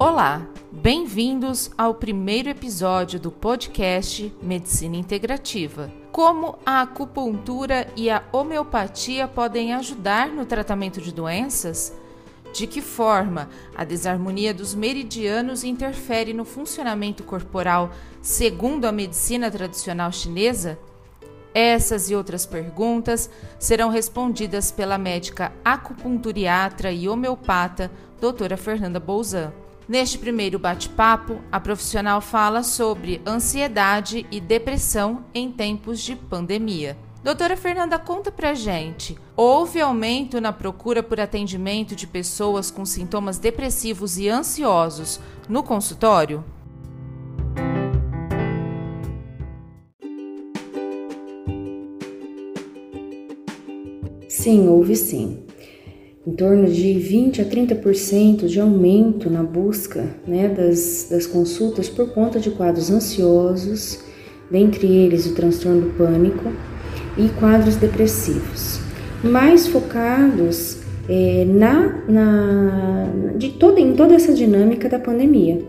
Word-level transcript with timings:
Olá, 0.00 0.46
bem-vindos 0.70 1.72
ao 1.76 1.92
primeiro 1.92 2.48
episódio 2.48 3.18
do 3.18 3.32
podcast 3.32 4.32
Medicina 4.40 4.94
Integrativa. 4.94 5.90
Como 6.12 6.56
a 6.64 6.82
acupuntura 6.82 7.92
e 7.96 8.08
a 8.08 8.22
homeopatia 8.30 9.26
podem 9.26 9.74
ajudar 9.74 10.28
no 10.28 10.46
tratamento 10.46 11.00
de 11.00 11.12
doenças? 11.12 11.92
De 12.54 12.64
que 12.68 12.80
forma 12.80 13.48
a 13.74 13.82
desarmonia 13.82 14.54
dos 14.54 14.72
meridianos 14.72 15.64
interfere 15.64 16.32
no 16.32 16.44
funcionamento 16.44 17.24
corporal 17.24 17.90
segundo 18.22 18.84
a 18.84 18.92
medicina 18.92 19.50
tradicional 19.50 20.12
chinesa? 20.12 20.78
Essas 21.52 22.08
e 22.08 22.14
outras 22.14 22.46
perguntas 22.46 23.28
serão 23.58 23.90
respondidas 23.90 24.70
pela 24.70 24.96
médica 24.96 25.52
acupunturiatra 25.64 26.92
e 26.92 27.08
homeopata 27.08 27.90
doutora 28.20 28.56
Fernanda 28.56 29.00
Bouzan. 29.00 29.52
Neste 29.88 30.18
primeiro 30.18 30.58
bate-papo, 30.58 31.40
a 31.50 31.58
profissional 31.58 32.20
fala 32.20 32.62
sobre 32.62 33.22
ansiedade 33.26 34.26
e 34.30 34.38
depressão 34.38 35.24
em 35.32 35.50
tempos 35.50 36.00
de 36.00 36.14
pandemia. 36.14 36.94
Doutora 37.24 37.56
Fernanda, 37.56 37.98
conta 37.98 38.30
pra 38.30 38.52
gente: 38.52 39.16
houve 39.34 39.80
aumento 39.80 40.42
na 40.42 40.52
procura 40.52 41.02
por 41.02 41.18
atendimento 41.18 41.96
de 41.96 42.06
pessoas 42.06 42.70
com 42.70 42.84
sintomas 42.84 43.38
depressivos 43.38 44.18
e 44.18 44.28
ansiosos 44.28 45.18
no 45.48 45.62
consultório? 45.62 46.44
Sim, 54.28 54.68
houve 54.68 54.94
sim 54.94 55.47
em 56.28 56.32
torno 56.32 56.68
de 56.68 56.92
20 56.92 57.40
a 57.40 57.44
30% 57.46 58.46
de 58.48 58.60
aumento 58.60 59.30
na 59.30 59.42
busca 59.42 60.04
né, 60.26 60.46
das, 60.46 61.06
das 61.10 61.26
consultas 61.26 61.88
por 61.88 62.10
conta 62.10 62.38
de 62.38 62.50
quadros 62.50 62.90
ansiosos, 62.90 64.00
dentre 64.50 64.86
eles 64.86 65.24
o 65.24 65.34
transtorno 65.34 65.80
do 65.80 65.90
pânico 65.96 66.52
e 67.16 67.30
quadros 67.40 67.76
depressivos, 67.76 68.78
mais 69.24 69.68
focados 69.68 70.80
é, 71.08 71.46
na, 71.46 72.04
na, 72.06 73.34
de 73.38 73.48
toda, 73.52 73.80
em 73.80 73.94
toda 73.94 74.14
essa 74.14 74.34
dinâmica 74.34 74.86
da 74.86 74.98
pandemia. 74.98 75.62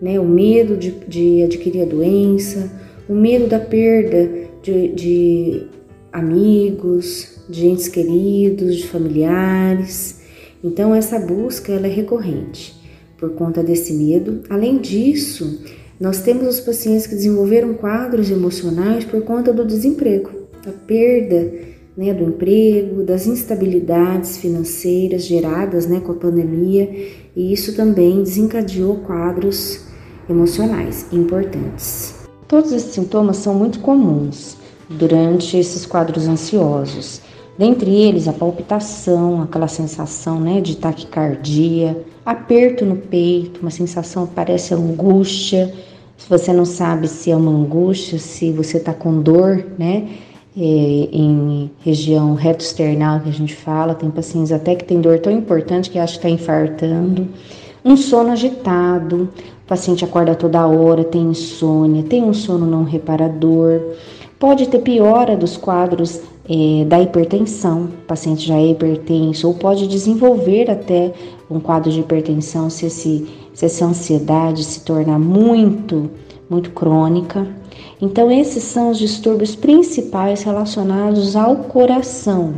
Né, 0.00 0.20
o 0.20 0.24
medo 0.24 0.76
de, 0.76 0.92
de 1.08 1.42
adquirir 1.42 1.82
a 1.82 1.86
doença, 1.86 2.70
o 3.08 3.14
medo 3.14 3.48
da 3.48 3.58
perda 3.58 4.30
de, 4.62 4.92
de 4.94 5.62
amigos, 6.12 7.37
de 7.48 7.66
entes 7.66 7.88
queridos, 7.88 8.76
de 8.76 8.86
familiares. 8.86 10.20
Então 10.62 10.94
essa 10.94 11.18
busca 11.18 11.72
ela 11.72 11.86
é 11.86 11.90
recorrente 11.90 12.76
por 13.16 13.30
conta 13.30 13.62
desse 13.62 13.92
medo. 13.92 14.42
Além 14.48 14.78
disso, 14.78 15.60
nós 16.00 16.20
temos 16.20 16.46
os 16.46 16.60
pacientes 16.60 17.06
que 17.06 17.14
desenvolveram 17.14 17.74
quadros 17.74 18.30
emocionais 18.30 19.04
por 19.04 19.22
conta 19.22 19.52
do 19.52 19.64
desemprego, 19.64 20.30
da 20.64 20.72
perda 20.72 21.68
né, 21.98 22.14
do 22.14 22.28
emprego, 22.28 23.02
das 23.02 23.26
instabilidades 23.26 24.36
financeiras 24.36 25.24
geradas 25.24 25.88
né, 25.88 25.98
com 25.98 26.12
a 26.12 26.14
pandemia, 26.14 26.88
e 27.34 27.52
isso 27.52 27.74
também 27.74 28.22
desencadeou 28.22 28.98
quadros 28.98 29.80
emocionais 30.30 31.06
importantes. 31.12 32.14
Todos 32.46 32.70
esses 32.70 32.94
sintomas 32.94 33.38
são 33.38 33.52
muito 33.52 33.80
comuns 33.80 34.56
durante 34.88 35.56
esses 35.56 35.84
quadros 35.84 36.28
ansiosos 36.28 37.20
Dentre 37.58 37.90
eles, 37.90 38.28
a 38.28 38.32
palpitação, 38.32 39.42
aquela 39.42 39.66
sensação 39.66 40.38
né, 40.38 40.60
de 40.60 40.76
taquicardia, 40.76 42.00
aperto 42.24 42.84
no 42.86 42.94
peito, 42.94 43.60
uma 43.60 43.70
sensação 43.70 44.28
que 44.28 44.34
parece 44.34 44.74
angústia. 44.74 45.74
Se 46.16 46.30
você 46.30 46.52
não 46.52 46.64
sabe 46.64 47.08
se 47.08 47.32
é 47.32 47.36
uma 47.36 47.50
angústia, 47.50 48.16
se 48.16 48.52
você 48.52 48.76
está 48.76 48.94
com 48.94 49.20
dor, 49.20 49.66
né? 49.76 50.08
É, 50.56 50.60
em 50.60 51.70
região 51.80 52.34
reto-external 52.34 53.20
que 53.20 53.28
a 53.28 53.32
gente 53.32 53.54
fala, 53.54 53.94
tem 53.94 54.10
pacientes 54.10 54.50
até 54.50 54.74
que 54.74 54.84
tem 54.84 55.00
dor 55.00 55.20
tão 55.20 55.32
importante 55.32 55.88
que 55.88 55.98
acha 55.98 56.14
que 56.14 56.18
está 56.18 56.28
infartando. 56.28 57.28
Um 57.84 57.96
sono 57.96 58.32
agitado, 58.32 59.28
o 59.64 59.68
paciente 59.68 60.04
acorda 60.04 60.34
toda 60.34 60.66
hora, 60.66 61.04
tem 61.04 61.22
insônia, 61.22 62.02
tem 62.02 62.24
um 62.24 62.34
sono 62.34 62.66
não 62.66 62.82
reparador. 62.82 63.80
Pode 64.38 64.68
ter 64.68 64.80
piora 64.80 65.36
dos 65.36 65.56
quadros 65.56 66.22
é, 66.48 66.84
da 66.86 67.00
hipertensão, 67.00 67.84
o 67.84 68.06
paciente 68.06 68.46
já 68.46 68.56
é 68.56 68.68
hipertenso, 68.68 69.46
ou 69.46 69.54
pode 69.54 69.86
desenvolver 69.86 70.70
até 70.70 71.12
um 71.50 71.60
quadro 71.60 71.92
de 71.92 72.00
hipertensão 72.00 72.70
se, 72.70 72.86
esse, 72.86 73.28
se 73.52 73.66
essa 73.66 73.84
ansiedade 73.84 74.64
se 74.64 74.80
tornar 74.80 75.18
muito, 75.18 76.10
muito 76.48 76.70
crônica. 76.70 77.46
Então, 78.00 78.30
esses 78.30 78.62
são 78.62 78.90
os 78.90 78.98
distúrbios 78.98 79.54
principais 79.54 80.42
relacionados 80.42 81.36
ao 81.36 81.56
coração, 81.56 82.54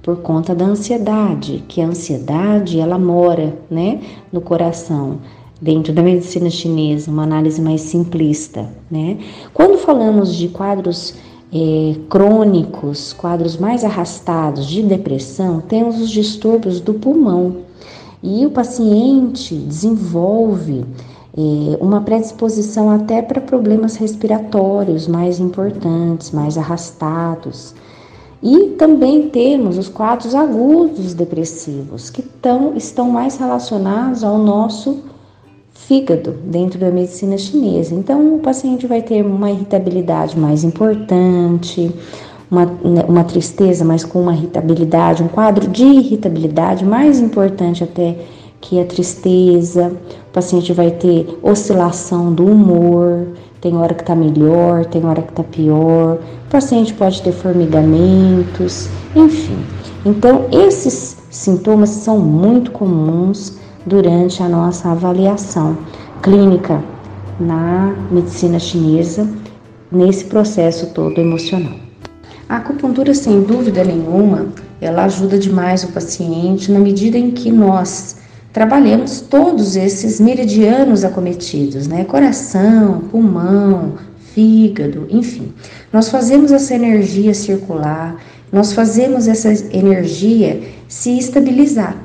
por 0.00 0.18
conta 0.18 0.54
da 0.54 0.66
ansiedade, 0.66 1.64
que 1.66 1.80
a 1.80 1.86
ansiedade 1.86 2.78
ela 2.78 2.98
mora, 2.98 3.56
né, 3.70 4.00
no 4.30 4.40
coração 4.40 5.18
dentro 5.60 5.94
da 5.94 6.02
medicina 6.02 6.50
chinesa, 6.50 7.10
uma 7.10 7.22
análise 7.22 7.60
mais 7.60 7.80
simplista, 7.80 8.68
né? 8.90 9.16
Quando 9.54 9.78
falamos 9.78 10.34
de 10.34 10.48
quadros 10.48 11.14
é, 11.54 11.94
crônicos, 12.08 13.12
quadros 13.12 13.56
mais 13.56 13.84
arrastados 13.84 14.66
de 14.66 14.82
depressão, 14.82 15.60
temos 15.60 16.00
os 16.00 16.10
distúrbios 16.10 16.80
do 16.80 16.94
pulmão 16.94 17.58
e 18.20 18.44
o 18.44 18.50
paciente 18.50 19.54
desenvolve 19.54 20.84
é, 21.36 21.78
uma 21.80 22.00
predisposição 22.00 22.90
até 22.90 23.22
para 23.22 23.40
problemas 23.40 23.94
respiratórios 23.94 25.06
mais 25.06 25.38
importantes, 25.38 26.32
mais 26.32 26.58
arrastados. 26.58 27.72
E 28.42 28.70
também 28.70 29.30
temos 29.30 29.78
os 29.78 29.88
quadros 29.88 30.34
agudos 30.34 31.14
depressivos, 31.14 32.10
que 32.10 32.20
tão, 32.20 32.76
estão 32.76 33.08
mais 33.08 33.36
relacionados 33.36 34.24
ao 34.24 34.38
nosso 34.38 35.13
fígado 35.86 36.32
dentro 36.44 36.78
da 36.78 36.90
medicina 36.90 37.36
chinesa. 37.36 37.94
Então, 37.94 38.36
o 38.36 38.38
paciente 38.38 38.86
vai 38.86 39.02
ter 39.02 39.24
uma 39.24 39.50
irritabilidade 39.50 40.38
mais 40.38 40.64
importante, 40.64 41.94
uma, 42.50 42.64
né, 42.66 43.04
uma 43.06 43.24
tristeza, 43.24 43.84
mas 43.84 44.04
com 44.04 44.22
uma 44.22 44.34
irritabilidade, 44.34 45.22
um 45.22 45.28
quadro 45.28 45.68
de 45.68 45.84
irritabilidade 45.84 46.84
mais 46.84 47.20
importante 47.20 47.84
até 47.84 48.16
que 48.60 48.80
a 48.80 48.84
tristeza. 48.84 49.92
O 50.30 50.32
paciente 50.32 50.72
vai 50.72 50.90
ter 50.90 51.38
oscilação 51.42 52.32
do 52.32 52.46
humor, 52.46 53.26
tem 53.60 53.76
hora 53.76 53.94
que 53.94 54.02
está 54.02 54.14
melhor, 54.14 54.86
tem 54.86 55.04
hora 55.04 55.22
que 55.22 55.30
está 55.30 55.42
pior. 55.42 56.18
O 56.46 56.50
paciente 56.50 56.94
pode 56.94 57.20
ter 57.22 57.32
formigamentos, 57.32 58.88
enfim. 59.14 59.58
Então, 60.04 60.46
esses 60.50 61.16
sintomas 61.30 61.90
são 61.90 62.18
muito 62.18 62.70
comuns 62.70 63.63
durante 63.86 64.42
a 64.42 64.48
nossa 64.48 64.90
avaliação 64.90 65.76
clínica 66.22 66.82
na 67.38 67.94
medicina 68.10 68.58
chinesa, 68.58 69.28
nesse 69.90 70.24
processo 70.24 70.86
todo 70.94 71.20
emocional. 71.20 71.74
A 72.48 72.56
acupuntura, 72.56 73.14
sem 73.14 73.42
dúvida 73.42 73.84
nenhuma, 73.84 74.48
ela 74.80 75.04
ajuda 75.04 75.38
demais 75.38 75.84
o 75.84 75.88
paciente 75.88 76.70
na 76.70 76.78
medida 76.78 77.16
em 77.16 77.30
que 77.30 77.50
nós 77.50 78.16
trabalhamos 78.52 79.20
todos 79.20 79.76
esses 79.76 80.20
meridianos 80.20 81.04
acometidos, 81.04 81.86
né? 81.86 82.04
Coração, 82.04 83.00
pulmão, 83.10 83.94
fígado, 84.34 85.06
enfim. 85.10 85.52
Nós 85.92 86.08
fazemos 86.08 86.52
essa 86.52 86.74
energia 86.74 87.34
circular, 87.34 88.16
nós 88.52 88.72
fazemos 88.72 89.26
essa 89.26 89.50
energia 89.74 90.62
se 90.86 91.18
estabilizar 91.18 92.03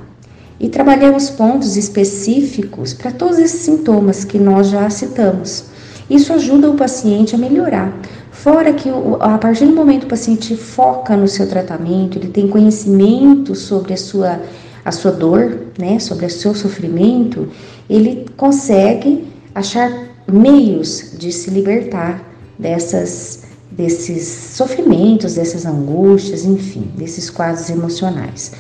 e 0.60 0.68
trabalhamos 0.68 1.30
pontos 1.30 1.78
específicos 1.78 2.94
para 2.94 3.12
todos 3.12 3.40
esses 3.40 3.62
sintomas 3.62 4.26
que 4.26 4.38
nós 4.38 4.68
já 4.68 4.90
citamos. 4.90 5.66
Isso 6.10 6.34
ajuda 6.34 6.70
o 6.70 6.76
paciente 6.76 7.36
a 7.36 7.38
melhorar. 7.38 7.98
Fora 8.32 8.74
que 8.74 8.90
a 9.20 9.38
partir 9.38 9.66
do 9.66 9.74
momento 9.74 10.02
que 10.02 10.06
o 10.08 10.10
paciente 10.10 10.56
foca 10.56 11.16
no 11.16 11.28
seu 11.28 11.48
tratamento, 11.48 12.18
ele 12.18 12.30
tem 12.30 12.48
conhecimento 12.48 13.56
sobre 13.56 13.94
a 13.94 13.98
sua, 13.98 14.42
a 14.84 14.92
sua 14.92 15.12
dor, 15.12 15.68
né, 15.78 16.00
sobre 16.00 16.26
o 16.26 16.30
seu 16.30 16.56
sofrimento, 16.56 17.48
ele 17.90 18.26
consegue 18.36 19.28
achar 19.54 19.92
meios 20.32 21.14
de 21.18 21.32
se 21.32 21.50
libertar 21.50 22.24
dessas 22.58 23.48
desses 23.72 24.28
sofrimentos, 24.28 25.36
dessas 25.36 25.66
angústias, 25.66 26.44
enfim, 26.44 26.92
desses 26.98 27.30
quadros 27.30 27.70
emocionais. 27.70 28.52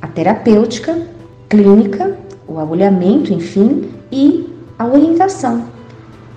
A 0.00 0.06
terapêutica 0.06 0.96
clínica, 1.50 2.16
o 2.48 2.58
agulhamento, 2.58 3.32
enfim, 3.32 3.90
e 4.10 4.48
a 4.78 4.86
orientação 4.86 5.64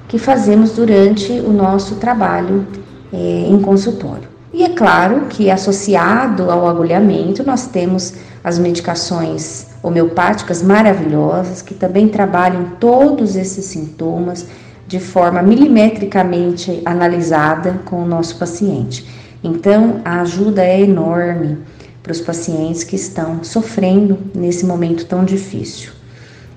que 0.10 0.18
fazemos 0.18 0.72
durante 0.72 1.32
o 1.32 1.54
nosso 1.54 1.96
trabalho 1.96 2.68
é, 3.14 3.46
em 3.48 3.60
consultório. 3.62 4.28
E 4.52 4.64
é 4.64 4.70
claro 4.70 5.28
que 5.30 5.50
associado 5.50 6.52
ao 6.52 6.68
agulhamento 6.68 7.44
nós 7.44 7.68
temos 7.68 8.14
as 8.44 8.60
medicações 8.60 9.68
homeopáticas 9.82 10.62
maravilhosas 10.62 11.62
que 11.62 11.74
também 11.74 12.08
trabalham 12.10 12.72
todos 12.80 13.36
esses 13.36 13.66
sintomas 13.66 14.46
de 14.88 15.00
forma 15.00 15.42
milimetricamente 15.42 16.82
analisada 16.86 17.80
com 17.86 18.04
o 18.04 18.06
nosso 18.06 18.38
paciente. 18.38 19.08
Então, 19.44 20.02
a 20.06 20.22
ajuda 20.22 20.64
é 20.64 20.82
enorme 20.82 21.58
para 22.04 22.12
os 22.12 22.20
pacientes 22.20 22.84
que 22.84 22.98
estão 22.98 23.44
sofrendo 23.44 24.20
nesse 24.36 24.66
momento 24.66 25.06
tão 25.06 25.24
difícil. 25.24 25.92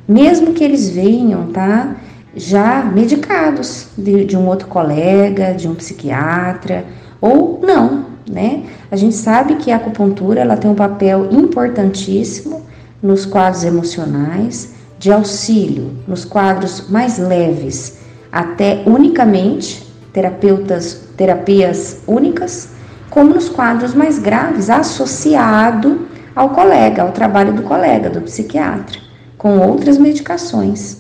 Mesmo 0.09 0.53
que 0.53 0.65
eles 0.65 0.91
venham, 0.91 1.47
tá? 1.53 1.97
Já 2.35 2.85
medicados 2.85 3.87
de, 3.97 4.25
de 4.25 4.37
um 4.37 4.47
outro 4.49 4.67
colega, 4.67 5.55
de 5.55 5.69
um 5.69 5.75
psiquiatra, 5.75 6.85
ou 7.21 7.61
não, 7.63 8.07
né? 8.29 8.65
A 8.91 8.97
gente 8.97 9.15
sabe 9.15 9.55
que 9.57 9.71
a 9.71 9.77
acupuntura 9.77 10.41
ela 10.41 10.57
tem 10.57 10.71
um 10.71 10.75
papel 10.75 11.29
importantíssimo 11.31 12.63
nos 13.03 13.25
quadros 13.25 13.65
emocionais, 13.65 14.75
de 14.99 15.13
auxílio 15.13 15.93
nos 16.09 16.25
quadros 16.25 16.89
mais 16.89 17.19
leves, 17.19 17.99
até 18.33 18.83
unicamente 18.87 19.87
terapeutas, 20.13 21.03
terapias 21.17 21.99
únicas, 22.07 22.71
como 23.17 23.33
nos 23.33 23.49
quadros 23.49 23.95
mais 23.95 24.19
graves, 24.19 24.69
associado 24.69 26.07
ao 26.35 26.51
colega, 26.51 27.01
ao 27.01 27.13
trabalho 27.13 27.51
do 27.51 27.63
colega, 27.63 28.11
do 28.11 28.21
psiquiatra, 28.21 29.01
com 29.39 29.59
outras 29.59 29.97
medicações. 29.97 30.99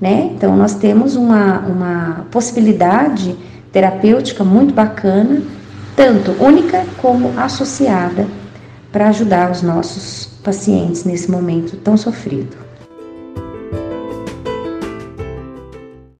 Né? 0.00 0.32
Então, 0.34 0.56
nós 0.56 0.74
temos 0.74 1.14
uma, 1.14 1.60
uma 1.60 2.26
possibilidade 2.32 3.36
terapêutica 3.70 4.42
muito 4.42 4.74
bacana, 4.74 5.40
tanto 5.94 6.32
única 6.42 6.84
como 7.00 7.32
associada, 7.38 8.26
para 8.90 9.10
ajudar 9.10 9.48
os 9.48 9.62
nossos 9.62 10.26
pacientes 10.42 11.04
nesse 11.04 11.30
momento 11.30 11.76
tão 11.76 11.96
sofrido. 11.96 12.56